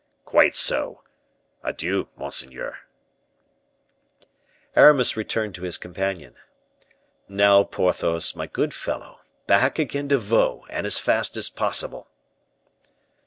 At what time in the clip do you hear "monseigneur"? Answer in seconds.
2.17-2.79